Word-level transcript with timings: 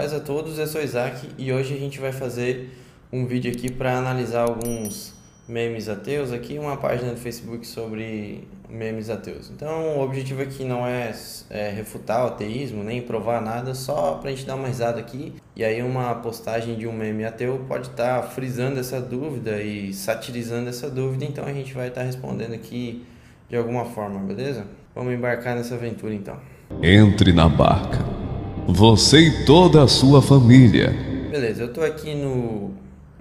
Paz 0.00 0.14
a 0.14 0.20
todos, 0.20 0.58
eu 0.58 0.66
sou 0.66 0.82
Isaac 0.82 1.28
e 1.36 1.52
hoje 1.52 1.74
a 1.74 1.76
gente 1.76 2.00
vai 2.00 2.10
fazer 2.10 2.74
um 3.12 3.26
vídeo 3.26 3.52
aqui 3.52 3.70
para 3.70 3.98
analisar 3.98 4.48
alguns 4.48 5.12
memes 5.46 5.90
ateus 5.90 6.32
aqui, 6.32 6.58
uma 6.58 6.78
página 6.78 7.12
do 7.12 7.18
Facebook 7.18 7.66
sobre 7.66 8.48
memes 8.66 9.10
ateus. 9.10 9.50
Então 9.50 9.98
o 9.98 10.00
objetivo 10.00 10.40
aqui 10.40 10.64
não 10.64 10.86
é, 10.86 11.14
é 11.50 11.68
refutar 11.68 12.24
o 12.24 12.28
ateísmo, 12.28 12.82
nem 12.82 13.02
provar 13.02 13.42
nada, 13.42 13.74
só 13.74 14.12
para 14.12 14.30
a 14.30 14.32
gente 14.32 14.46
dar 14.46 14.54
uma 14.54 14.68
risada 14.68 14.98
aqui. 14.98 15.34
E 15.54 15.62
aí 15.62 15.82
uma 15.82 16.14
postagem 16.14 16.78
de 16.78 16.86
um 16.86 16.94
meme 16.94 17.26
ateu 17.26 17.66
pode 17.68 17.88
estar 17.88 18.22
tá 18.22 18.26
frisando 18.26 18.80
essa 18.80 19.02
dúvida 19.02 19.60
e 19.60 19.92
satirizando 19.92 20.70
essa 20.70 20.88
dúvida, 20.88 21.26
então 21.26 21.44
a 21.44 21.52
gente 21.52 21.74
vai 21.74 21.88
estar 21.88 22.00
tá 22.00 22.06
respondendo 22.06 22.54
aqui 22.54 23.04
de 23.50 23.56
alguma 23.56 23.84
forma, 23.84 24.18
beleza? 24.20 24.64
Vamos 24.94 25.12
embarcar 25.12 25.56
nessa 25.56 25.74
aventura 25.74 26.14
então. 26.14 26.38
Entre 26.82 27.34
na 27.34 27.50
barca 27.50 28.19
você 28.66 29.18
e 29.18 29.44
toda 29.44 29.82
a 29.82 29.88
sua 29.88 30.20
família. 30.22 30.90
Beleza, 31.30 31.62
eu 31.62 31.72
tô 31.72 31.82
aqui 31.82 32.14
no 32.14 32.74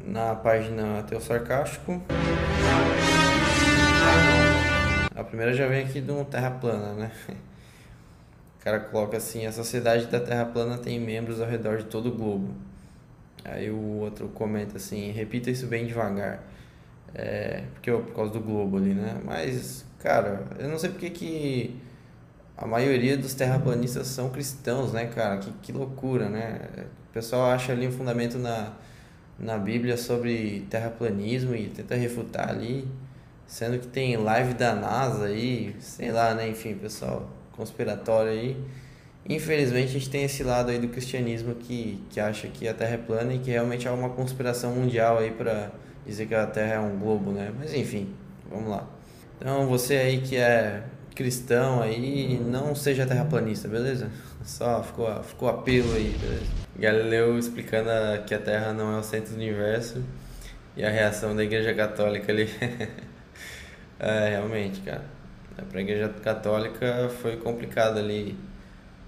na 0.06 0.36
página 0.36 1.00
Ateu 1.00 1.22
Sarcástico. 1.22 2.02
A 5.16 5.24
primeira 5.24 5.54
já 5.54 5.68
vem 5.68 5.84
aqui 5.84 6.02
de 6.02 6.12
um 6.12 6.24
Terra 6.24 6.52
Plana, 6.52 6.94
né? 6.94 7.12
O 8.60 8.64
cara 8.64 8.80
coloca 8.80 9.18
assim: 9.18 9.46
a 9.46 9.52
sociedade 9.52 10.08
da 10.08 10.20
Terra 10.20 10.46
Plana 10.46 10.78
tem 10.78 11.00
membros 11.00 11.40
ao 11.40 11.48
redor 11.48 11.78
de 11.78 11.86
todo 11.86 12.10
o 12.10 12.12
globo. 12.12 12.50
Aí 13.46 13.70
o 13.70 14.00
outro 14.00 14.28
comenta 14.30 14.78
assim: 14.78 15.12
repita 15.12 15.50
isso 15.50 15.68
bem 15.68 15.86
devagar. 15.86 16.44
É, 17.14 17.64
porque 17.74 17.92
por 17.92 18.14
causa 18.14 18.34
do 18.34 18.40
globo 18.40 18.78
ali, 18.78 18.94
né? 18.94 19.20
Mas, 19.24 19.86
cara, 20.00 20.44
eu 20.60 20.68
não 20.70 20.78
sei 20.78 20.90
porque 20.90 21.10
que 21.10 21.80
a 22.62 22.68
maioria 22.68 23.18
dos 23.18 23.34
terraplanistas 23.34 24.08
são 24.08 24.30
cristãos, 24.30 24.92
né, 24.92 25.06
cara? 25.06 25.38
Que, 25.38 25.50
que 25.62 25.72
loucura, 25.72 26.28
né? 26.28 26.60
O 27.10 27.14
pessoal 27.14 27.46
acha 27.46 27.72
ali 27.72 27.88
um 27.88 27.92
fundamento 27.92 28.38
na, 28.38 28.74
na 29.40 29.58
Bíblia 29.58 29.96
sobre 29.96 30.68
terraplanismo 30.70 31.56
e 31.56 31.70
tenta 31.70 31.96
refutar 31.96 32.50
ali, 32.50 32.86
sendo 33.48 33.80
que 33.80 33.88
tem 33.88 34.18
live 34.18 34.56
da 34.56 34.76
NASA 34.76 35.28
aí, 35.28 35.74
sei 35.80 36.12
lá, 36.12 36.34
né? 36.34 36.50
Enfim, 36.50 36.76
pessoal 36.76 37.30
conspiratório 37.54 38.34
aí. 38.34 38.58
Infelizmente 39.30 39.92
a 39.92 39.94
gente 39.94 40.10
tem 40.10 40.26
esse 40.26 40.44
lado 40.44 40.70
aí 40.70 40.80
do 40.80 40.90
cristianismo 40.90 41.56
que, 41.56 42.04
que 42.10 42.20
acha 42.20 42.50
que 42.50 42.68
a 42.68 42.74
Terra 42.74 42.96
é 42.96 42.98
plana 42.98 43.34
e 43.36 43.40
que 43.40 43.52
realmente 43.52 43.88
há 43.88 43.94
uma 43.94 44.10
conspiração 44.10 44.76
mundial 44.76 45.18
aí 45.18 45.32
para 45.32 45.72
dizer 46.06 46.26
que 46.26 46.36
a 46.36 46.46
Terra 46.46 46.74
é 46.74 46.80
um 46.80 47.00
globo, 47.00 47.32
né? 47.32 47.54
Mas 47.58 47.74
enfim, 47.74 48.14
vamos 48.52 48.70
lá. 48.70 48.86
Então 49.40 49.66
você 49.68 49.96
aí 49.96 50.20
que 50.20 50.36
é 50.36 50.84
cristão 51.20 51.82
aí, 51.82 52.40
não 52.40 52.74
seja 52.74 53.06
terraplanista, 53.06 53.68
beleza? 53.68 54.10
Só 54.42 54.82
ficou, 54.82 55.22
ficou 55.22 55.50
apelo 55.50 55.94
aí, 55.94 56.16
beleza? 56.18 56.46
Galileu 56.78 57.38
explicando 57.38 57.90
que 58.26 58.34
a 58.34 58.40
Terra 58.40 58.72
não 58.72 58.96
é 58.96 59.00
o 59.00 59.04
centro 59.04 59.32
do 59.32 59.36
universo 59.36 60.02
e 60.78 60.84
a 60.86 60.90
reação 60.90 61.36
da 61.36 61.44
Igreja 61.44 61.74
Católica 61.74 62.32
ali. 62.32 62.50
é, 64.00 64.30
realmente, 64.30 64.80
cara. 64.80 65.04
Para 65.70 65.80
a 65.80 65.82
Igreja 65.82 66.08
Católica 66.24 67.12
foi 67.22 67.36
complicado 67.36 68.00
ali 68.00 68.38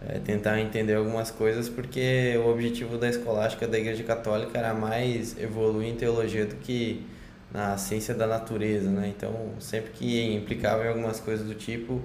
é, 0.05 0.19
tentar 0.19 0.59
entender 0.59 0.95
algumas 0.95 1.31
coisas 1.31 1.69
porque 1.69 2.37
o 2.43 2.49
objetivo 2.49 2.97
da 2.97 3.07
escolástica 3.07 3.65
da 3.69 3.79
Igreja 3.79 4.03
Católica 4.03 4.59
era 4.59 4.73
mais 4.73 5.39
evoluir 5.39 5.87
em 5.87 5.95
teologia 5.95 6.45
do 6.45 6.55
que 6.55 7.05
na 7.53 7.77
ciência 7.77 8.13
da 8.13 8.25
natureza, 8.25 8.89
né? 8.89 9.13
Então, 9.15 9.51
sempre 9.59 9.91
que 9.91 10.35
implicava 10.35 10.85
em 10.85 10.87
algumas 10.87 11.19
coisas 11.19 11.45
do 11.45 11.55
tipo, 11.55 12.01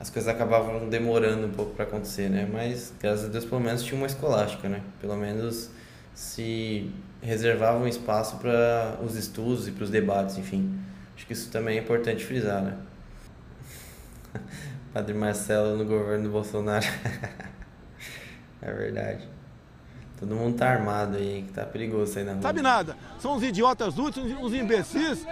as 0.00 0.10
coisas 0.10 0.28
acabavam 0.28 0.88
demorando 0.88 1.46
um 1.46 1.50
pouco 1.50 1.74
para 1.74 1.84
acontecer, 1.84 2.28
né? 2.28 2.48
Mas, 2.50 2.92
graças 3.00 3.26
a 3.26 3.28
Deus, 3.28 3.44
pelo 3.44 3.60
menos 3.60 3.82
tinha 3.82 3.96
uma 3.96 4.06
escolástica, 4.06 4.68
né? 4.68 4.82
Pelo 5.00 5.16
menos 5.16 5.70
se 6.14 6.90
reservava 7.22 7.78
um 7.78 7.86
espaço 7.86 8.38
para 8.38 8.98
os 9.04 9.16
estudos 9.16 9.68
e 9.68 9.72
para 9.72 9.84
os 9.84 9.90
debates, 9.90 10.36
enfim. 10.38 10.78
Acho 11.16 11.26
que 11.26 11.32
isso 11.32 11.50
também 11.50 11.78
é 11.78 11.80
importante 11.80 12.24
frisar, 12.24 12.62
né? 12.62 12.76
Padre 14.92 15.14
Marcelo 15.14 15.76
no 15.76 15.84
governo 15.84 16.24
do 16.24 16.30
Bolsonaro. 16.30 16.86
é 18.62 18.72
verdade. 18.72 19.37
Todo 20.18 20.34
mundo 20.34 20.56
tá 20.58 20.68
armado 20.68 21.16
aí, 21.16 21.44
que 21.46 21.52
tá 21.52 21.64
perigoso 21.64 22.18
aí 22.18 22.24
na 22.24 22.32
rua. 22.32 22.42
Sabe 22.42 22.60
nada, 22.60 22.96
são 23.20 23.36
uns 23.36 23.42
idiotas 23.42 23.98
úteis, 23.98 24.26
uns 24.38 24.52
imbecis. 24.52 25.24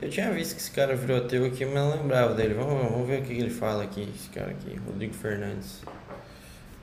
Eu 0.00 0.10
tinha 0.10 0.32
visto 0.32 0.56
que 0.56 0.60
esse 0.60 0.70
cara 0.70 0.96
virou 0.96 1.18
ateu 1.18 1.44
aqui, 1.44 1.64
mas 1.64 1.74
não 1.74 1.92
lembrava 1.92 2.34
dele. 2.34 2.54
Vamos, 2.54 2.90
vamos 2.90 3.06
ver 3.06 3.20
o 3.20 3.24
que 3.24 3.32
ele 3.34 3.50
fala 3.50 3.84
aqui, 3.84 4.08
esse 4.14 4.28
cara 4.30 4.50
aqui, 4.50 4.80
Rodrigo 4.86 5.14
Fernandes. 5.14 5.80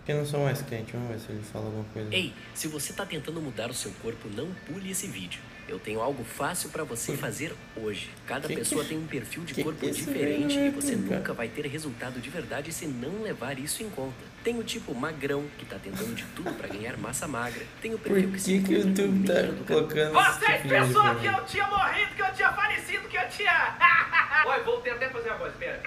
Porque 0.10 0.18
não 0.18 0.26
sou 0.26 0.44
mais 0.44 0.60
crente, 0.64 0.92
vamos 0.94 1.10
ver 1.10 1.20
se 1.20 1.32
ele 1.32 1.44
fala 1.44 1.66
alguma 1.66 1.86
coisa. 1.94 2.10
Ei, 2.12 2.34
se 2.56 2.68
você 2.68 2.92
tá 2.92 3.06
tentando 3.06 3.40
mudar 3.40 3.70
o 3.70 3.76
seu 3.76 3.92
corpo, 4.02 4.28
não 4.36 4.48
pule 4.66 4.90
esse 4.90 5.06
vídeo. 5.06 5.40
Eu 5.68 5.78
tenho 5.78 6.02
algo 6.02 6.24
fácil 6.24 6.72
para 6.72 6.84
você 6.84 7.16
fazer 7.16 7.54
hoje. 7.76 8.10
Cada 8.26 8.48
que 8.48 8.56
pessoa 8.56 8.82
que... 8.82 8.90
tem 8.90 8.98
um 8.98 9.06
perfil 9.06 9.44
de 9.44 9.64
corpo 9.64 9.88
diferente 9.92 10.58
e 10.58 10.72
você 10.72 10.96
nunca 10.96 11.32
vai 11.32 11.48
ter 11.48 11.68
resultado 11.68 12.20
de 12.20 12.28
verdade 12.28 12.74
se 12.74 12.88
não 12.88 13.22
levar 13.22 13.60
isso 13.60 13.84
em 13.84 13.90
conta. 13.92 14.18
Tem 14.44 14.58
o 14.58 14.64
tipo 14.64 14.96
magrão, 14.96 15.46
que 15.60 15.66
tá 15.66 15.78
tentando 15.78 16.16
de 16.16 16.24
tudo 16.36 16.52
para 16.56 16.70
ganhar 16.70 16.98
massa 16.98 17.28
magra. 17.28 17.64
Tem 17.80 17.94
o 17.94 18.00
perfil 18.00 18.30
Por 18.30 18.32
que, 18.32 18.40
se 18.40 18.62
que 18.64 18.74
o 18.74 18.78
YouTube 18.80 19.28
tá 19.28 19.64
colocando 19.68 20.14
Vocês 20.14 20.62
pensou 20.64 21.16
que 21.18 21.28
eu 21.28 21.46
tinha 21.46 21.68
morrido, 21.68 22.16
que 22.16 22.22
eu 22.24 22.34
tinha 22.34 22.52
falecido, 22.52 23.08
que 23.08 23.16
eu 23.16 23.30
tinha... 23.30 23.78
Oi, 24.48 24.64
voltei 24.64 24.92
até 24.92 25.06
a 25.06 25.12
fazer 25.12 25.30
a 25.30 25.38
voz, 25.38 25.54
pera. 25.54 25.80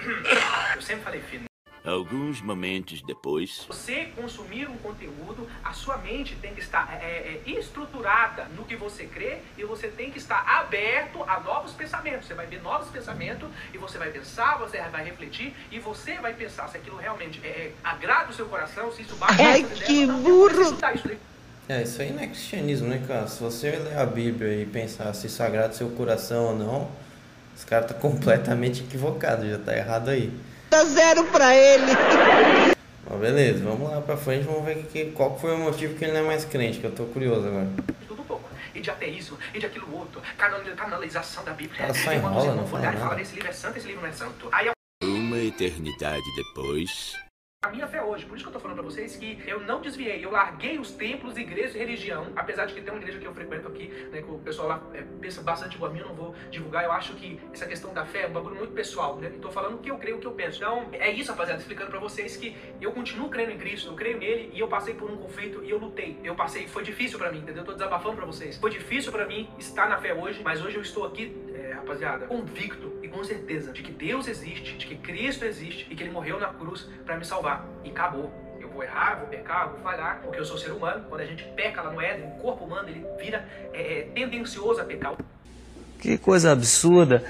Eu 0.73 0.81
sempre 0.81 1.03
falei 1.03 1.19
fino. 1.29 1.43
Alguns 1.85 2.41
momentos 2.41 3.01
depois. 3.01 3.65
Você 3.67 4.05
consumir 4.15 4.69
um 4.69 4.77
conteúdo, 4.77 5.49
a 5.61 5.73
sua 5.73 5.97
mente 5.97 6.33
tem 6.35 6.53
que 6.53 6.61
estar 6.61 6.97
é, 7.01 7.05
é, 7.05 7.41
é, 7.45 7.49
estruturada 7.59 8.45
no 8.55 8.63
que 8.63 8.77
você 8.77 9.05
crê 9.05 9.39
e 9.57 9.65
você 9.65 9.89
tem 9.89 10.09
que 10.09 10.17
estar 10.17 10.47
aberto 10.47 11.21
a 11.23 11.41
novos 11.41 11.73
pensamentos. 11.73 12.25
Você 12.27 12.33
vai 12.33 12.45
ver 12.45 12.61
novos 12.61 12.87
pensamentos 12.87 13.49
e 13.73 13.77
você 13.77 13.97
vai 13.97 14.11
pensar, 14.11 14.57
você 14.59 14.79
vai 14.83 15.03
refletir 15.03 15.53
e 15.69 15.79
você 15.79 16.17
vai 16.19 16.33
pensar 16.33 16.69
se 16.69 16.77
aquilo 16.77 16.95
realmente 16.95 17.41
é, 17.43 17.47
é 17.47 17.73
agrada 17.83 18.31
o 18.31 18.33
seu 18.33 18.45
coração, 18.45 18.89
se 18.89 19.01
isso 19.01 19.17
bate 19.17 19.41
É 19.41 19.61
que 19.61 20.05
burro! 20.05 20.77
É, 21.67 21.83
isso 21.83 22.01
aí 22.01 22.11
não 22.11 22.21
é 22.21 22.27
cristianismo, 22.27 22.87
né, 22.87 23.03
cara? 23.05 23.27
Se 23.27 23.41
você 23.41 23.71
ler 23.71 23.97
a 23.97 24.05
Bíblia 24.05 24.61
e 24.61 24.65
pensar 24.65 25.13
se 25.13 25.27
isso 25.27 25.43
agrada 25.43 25.73
o 25.73 25.75
seu 25.75 25.89
coração 25.89 26.45
ou 26.45 26.55
não, 26.55 26.91
os 27.55 27.65
caras 27.65 27.91
estão 27.91 28.09
completamente 28.09 28.83
equivocados, 28.83 29.49
já 29.49 29.59
tá 29.59 29.75
errado 29.75 30.09
aí. 30.09 30.31
Dá 30.73 30.85
zero 30.85 31.23
pra 31.25 31.55
ele. 31.55 31.91
Mas 33.07 33.19
beleza, 33.19 33.63
vamos 33.63 33.91
lá 33.91 34.01
pra 34.01 34.17
frente, 34.17 34.45
vamos 34.45 34.65
ver 34.65 34.83
que, 34.91 35.11
qual 35.11 35.37
foi 35.37 35.53
o 35.53 35.57
motivo 35.59 35.93
que 35.93 36.03
ele 36.03 36.13
não 36.13 36.21
é 36.21 36.23
mais 36.23 36.45
crente, 36.45 36.79
que 36.79 36.83
eu 36.83 36.91
tô 36.91 37.03
curioso 37.05 37.47
agora. 37.47 37.69
Tudo 38.07 38.23
pouco. 38.23 38.49
E 38.73 38.81
de 38.81 38.89
ateísmo, 38.89 39.37
e 39.53 39.59
de 39.59 39.67
aquilo 39.67 39.95
outro, 39.95 40.19
canalização 40.75 41.43
da 41.43 41.53
Bíblia. 41.53 41.83
Ela 41.83 41.93
só 41.93 42.11
enrola, 42.11 42.55
não 42.55 42.65
fala 42.65 42.85
nada. 42.85 42.97
fala 42.97 43.13
desse 43.13 43.35
livro 43.35 43.49
é 43.49 43.53
santo, 43.53 43.77
esse 43.77 43.85
livro 43.85 44.01
não 44.01 44.09
é 44.09 44.13
santo. 44.13 44.49
Aí 44.51 44.71
Uma 45.03 45.37
eternidade 45.37 46.23
depois 46.35 47.13
a 47.63 47.69
minha 47.69 47.87
fé 47.87 48.03
hoje. 48.03 48.25
Por 48.25 48.35
isso 48.35 48.43
que 48.43 48.49
eu 48.49 48.53
tô 48.53 48.59
falando 48.59 48.75
pra 48.75 48.83
vocês 48.83 49.15
que 49.15 49.41
eu 49.47 49.61
não 49.61 49.81
desviei, 49.81 50.23
eu 50.23 50.29
larguei 50.29 50.77
os 50.77 50.91
templos, 50.91 51.37
igrejas 51.37 51.75
e 51.75 51.79
religião, 51.79 52.27
apesar 52.35 52.65
de 52.65 52.73
que 52.73 52.81
tem 52.81 52.93
uma 52.93 52.99
igreja 52.99 53.17
que 53.17 53.25
eu 53.25 53.33
frequento 53.33 53.67
aqui, 53.69 53.87
né, 54.11 54.21
que 54.21 54.29
o 54.29 54.37
pessoal 54.39 54.67
lá 54.67 54.83
é, 54.93 55.01
pensa 55.21 55.41
bastante 55.41 55.75
igual 55.75 55.89
a 55.89 55.93
mim, 55.93 56.01
eu 56.01 56.07
não 56.07 56.15
vou 56.15 56.35
divulgar, 56.51 56.83
eu 56.83 56.91
acho 56.91 57.13
que 57.13 57.39
essa 57.53 57.65
questão 57.65 57.93
da 57.93 58.05
fé 58.05 58.23
é 58.23 58.27
um 58.27 58.33
bagulho 58.33 58.55
muito 58.55 58.73
pessoal, 58.73 59.15
né? 59.15 59.31
Tô 59.41 59.49
falando 59.49 59.75
o 59.75 59.77
que 59.77 59.89
eu 59.89 59.97
creio, 59.97 60.17
o 60.17 60.19
que 60.19 60.27
eu 60.27 60.33
penso. 60.33 60.57
Então, 60.57 60.89
é 60.91 61.09
isso, 61.09 61.31
rapaziada, 61.31 61.61
explicando 61.61 61.89
pra 61.89 61.99
vocês 61.99 62.35
que 62.35 62.55
eu 62.81 62.91
continuo 62.91 63.29
crendo 63.29 63.51
em 63.51 63.57
Cristo, 63.57 63.89
eu 63.91 63.95
creio 63.95 64.17
nele 64.19 64.51
e 64.53 64.59
eu 64.59 64.67
passei 64.67 64.93
por 64.93 65.09
um 65.09 65.15
conflito 65.15 65.63
e 65.63 65.69
eu 65.69 65.77
lutei. 65.77 66.19
Eu 66.21 66.35
passei, 66.35 66.67
foi 66.67 66.83
difícil 66.83 67.17
pra 67.17 67.31
mim, 67.31 67.39
entendeu? 67.39 67.61
Eu 67.61 67.65
tô 67.65 67.73
desabafando 67.73 68.17
pra 68.17 68.25
vocês. 68.25 68.57
Foi 68.57 68.71
difícil 68.71 69.11
pra 69.11 69.25
mim 69.25 69.49
estar 69.57 69.87
na 69.87 69.97
fé 69.97 70.13
hoje, 70.13 70.41
mas 70.43 70.61
hoje 70.61 70.75
eu 70.75 70.81
estou 70.81 71.05
aqui, 71.05 71.33
é, 71.53 71.72
rapaziada, 71.83 72.25
convicto 72.25 72.91
e 73.03 73.07
com 73.07 73.23
certeza 73.23 73.71
de 73.71 73.83
que 73.83 73.91
Deus 73.91 74.27
existe, 74.27 74.77
de 74.77 74.87
que 74.87 74.95
Cristo 74.95 75.45
existe 75.45 75.87
e 75.89 75.95
que 75.95 76.03
ele 76.03 76.11
morreu 76.11 76.39
na 76.39 76.47
cruz 76.47 76.89
para 77.05 77.17
me 77.17 77.25
salvar. 77.25 77.65
E 77.83 77.89
acabou 77.89 78.31
vou 78.73 78.83
errar, 78.83 79.19
vou 79.19 79.27
pecar, 79.27 79.69
vou 79.69 79.79
falhar, 79.79 80.19
porque 80.23 80.39
eu 80.39 80.45
sou 80.45 80.57
ser 80.57 80.71
humano. 80.71 81.05
Quando 81.07 81.21
a 81.21 81.25
gente 81.25 81.43
peca 81.55 81.81
lá 81.81 81.91
no 81.91 82.01
Éden, 82.01 82.27
o 82.27 82.41
corpo 82.41 82.65
humano 82.65 82.89
ele 82.89 83.05
vira 83.21 83.47
é, 83.71 83.99
é, 83.99 84.01
tendencioso 84.13 84.81
a 84.81 84.83
pecar. 84.83 85.15
Que 85.99 86.17
coisa 86.17 86.51
absurda. 86.51 87.23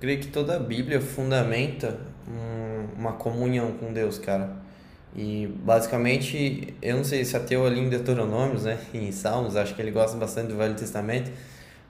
Creio 0.00 0.20
que 0.20 0.26
toda 0.26 0.56
a 0.56 0.58
Bíblia 0.58 1.00
fundamenta 1.00 1.98
um, 2.28 3.00
uma 3.00 3.12
comunhão 3.12 3.72
com 3.72 3.92
Deus, 3.92 4.18
cara. 4.18 4.50
E 5.14 5.46
basicamente, 5.46 6.74
eu 6.82 6.96
não 6.96 7.04
sei 7.04 7.24
se 7.24 7.34
ateu 7.34 7.64
ali 7.64 7.80
em 7.80 7.88
Deuteronômios, 7.88 8.64
né, 8.64 8.78
em 8.92 9.10
Salmos, 9.12 9.56
acho 9.56 9.74
que 9.74 9.80
ele 9.80 9.90
gosta 9.90 10.18
bastante 10.18 10.48
do 10.48 10.56
Velho 10.58 10.74
Testamento, 10.74 11.30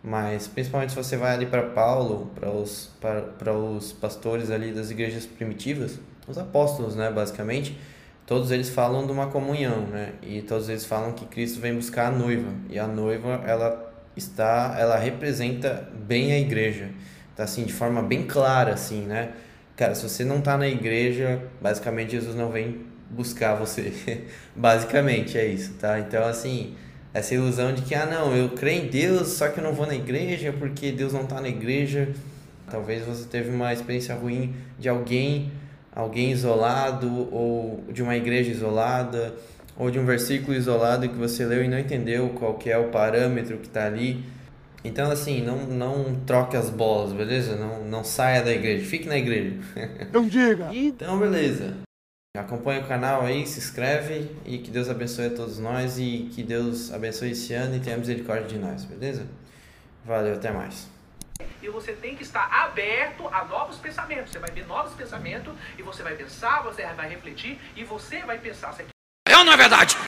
mas 0.02 0.46
principalmente 0.46 0.90
se 0.90 0.96
você 0.96 1.16
vai 1.16 1.34
ali 1.34 1.46
para 1.46 1.62
Paulo, 1.62 2.30
para 2.34 2.50
os, 2.50 2.90
para 3.00 3.52
os 3.52 3.92
pastores 3.92 4.50
ali 4.50 4.72
das 4.72 4.90
igrejas 4.90 5.26
primitivas, 5.26 5.98
os 6.28 6.38
apóstolos, 6.38 6.94
né, 6.96 7.10
basicamente, 7.10 7.78
todos 8.26 8.50
eles 8.50 8.68
falam 8.68 9.06
de 9.06 9.12
uma 9.12 9.28
comunhão, 9.28 9.82
né? 9.82 10.14
E 10.22 10.42
todos 10.42 10.68
eles 10.68 10.84
falam 10.84 11.12
que 11.12 11.24
Cristo 11.26 11.60
vem 11.60 11.74
buscar 11.74 12.08
a 12.08 12.10
noiva, 12.10 12.52
e 12.68 12.78
a 12.78 12.86
noiva, 12.86 13.42
ela 13.46 13.92
está, 14.16 14.76
ela 14.78 14.96
representa 14.96 15.88
bem 15.94 16.32
a 16.32 16.38
igreja. 16.38 16.90
Tá 17.36 17.44
assim 17.44 17.64
de 17.64 17.72
forma 17.72 18.02
bem 18.02 18.26
clara 18.26 18.72
assim, 18.72 19.02
né? 19.02 19.32
Cara, 19.76 19.94
se 19.94 20.02
você 20.02 20.24
não 20.24 20.40
tá 20.40 20.56
na 20.56 20.66
igreja, 20.66 21.42
basicamente 21.60 22.12
Jesus 22.12 22.34
não 22.34 22.50
vem 22.50 22.86
buscar 23.10 23.54
você. 23.54 23.92
basicamente 24.56 25.36
é 25.36 25.46
isso, 25.46 25.74
tá? 25.74 26.00
Então, 26.00 26.24
assim, 26.24 26.74
essa 27.16 27.34
ilusão 27.34 27.72
de 27.72 27.80
que, 27.80 27.94
ah, 27.94 28.04
não, 28.04 28.36
eu 28.36 28.50
creio 28.50 28.84
em 28.84 28.88
Deus, 28.88 29.28
só 29.28 29.48
que 29.48 29.58
eu 29.58 29.64
não 29.64 29.72
vou 29.72 29.86
na 29.86 29.94
igreja 29.94 30.52
porque 30.58 30.92
Deus 30.92 31.14
não 31.14 31.24
tá 31.24 31.40
na 31.40 31.48
igreja. 31.48 32.10
Talvez 32.70 33.06
você 33.06 33.24
teve 33.24 33.48
uma 33.48 33.72
experiência 33.72 34.14
ruim 34.14 34.54
de 34.78 34.86
alguém, 34.86 35.50
alguém 35.94 36.30
isolado, 36.30 37.28
ou 37.32 37.82
de 37.90 38.02
uma 38.02 38.14
igreja 38.14 38.50
isolada, 38.50 39.34
ou 39.78 39.90
de 39.90 39.98
um 39.98 40.04
versículo 40.04 40.54
isolado 40.54 41.08
que 41.08 41.14
você 41.14 41.46
leu 41.46 41.64
e 41.64 41.68
não 41.68 41.78
entendeu 41.78 42.28
qual 42.38 42.54
que 42.54 42.68
é 42.68 42.76
o 42.76 42.88
parâmetro 42.88 43.56
que 43.56 43.66
está 43.66 43.86
ali. 43.86 44.22
Então, 44.84 45.10
assim, 45.10 45.42
não, 45.42 45.66
não 45.66 46.20
troque 46.26 46.54
as 46.54 46.68
bolas, 46.68 47.14
beleza? 47.14 47.56
Não, 47.56 47.82
não 47.82 48.04
saia 48.04 48.42
da 48.42 48.52
igreja, 48.52 48.84
fique 48.84 49.08
na 49.08 49.16
igreja. 49.16 49.54
Não 50.12 50.28
diga! 50.28 50.68
Então, 50.70 51.18
beleza. 51.18 51.85
Acompanhe 52.38 52.80
o 52.80 52.86
canal 52.86 53.22
aí, 53.22 53.46
se 53.46 53.58
inscreve 53.58 54.30
e 54.44 54.58
que 54.58 54.70
Deus 54.70 54.88
abençoe 54.88 55.26
a 55.26 55.30
todos 55.30 55.58
nós 55.58 55.98
e 55.98 56.30
que 56.34 56.42
Deus 56.42 56.92
abençoe 56.92 57.30
esse 57.30 57.54
ano 57.54 57.76
e 57.76 57.80
tenha 57.80 57.96
misericórdia 57.96 58.46
de 58.46 58.58
nós, 58.58 58.84
beleza? 58.84 59.26
Valeu, 60.04 60.34
até 60.34 60.50
mais. 60.50 60.88
E 61.62 61.68
você 61.68 61.92
tem 61.92 62.14
que 62.14 62.22
estar 62.22 62.48
aberto 62.52 63.26
a 63.28 63.44
novos 63.44 63.76
pensamentos. 63.78 64.30
Você 64.32 64.38
vai 64.38 64.50
ver 64.50 64.66
novos 64.66 64.94
pensamentos 64.94 65.52
e 65.76 65.82
você 65.82 66.02
vai 66.02 66.14
pensar, 66.14 66.62
você 66.62 66.84
vai 66.94 67.08
refletir 67.08 67.58
e 67.74 67.84
você 67.84 68.22
vai 68.22 68.38
pensar 68.38 68.72
se 68.72 68.84
É 69.28 69.36
ou 69.36 69.44
não 69.44 69.52
é 69.52 69.56
verdade? 69.56 70.05